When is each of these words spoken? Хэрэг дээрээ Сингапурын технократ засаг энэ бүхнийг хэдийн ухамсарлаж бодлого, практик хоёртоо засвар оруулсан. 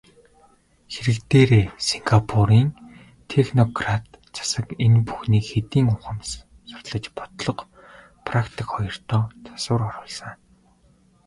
Хэрэг 0.91 1.19
дээрээ 1.31 1.65
Сингапурын 1.87 2.67
технократ 3.31 4.05
засаг 4.37 4.67
энэ 4.85 4.99
бүхнийг 5.07 5.45
хэдийн 5.51 5.87
ухамсарлаж 5.95 7.05
бодлого, 7.17 7.63
практик 8.27 8.67
хоёртоо 8.75 9.23
засвар 9.47 9.81
оруулсан. 9.89 10.31